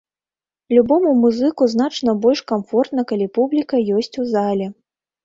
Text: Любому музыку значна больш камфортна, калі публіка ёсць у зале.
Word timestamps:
Любому 0.75 1.11
музыку 1.25 1.67
значна 1.73 2.15
больш 2.23 2.41
камфортна, 2.53 3.05
калі 3.13 3.27
публіка 3.37 3.83
ёсць 3.99 4.11
у 4.25 4.27
зале. 4.33 4.67